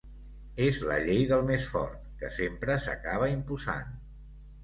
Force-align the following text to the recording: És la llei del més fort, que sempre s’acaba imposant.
És 0.67 0.77
la 0.91 0.95
llei 1.07 1.25
del 1.31 1.43
més 1.49 1.67
fort, 1.73 2.01
que 2.21 2.31
sempre 2.37 2.79
s’acaba 2.87 3.31
imposant. 3.35 3.93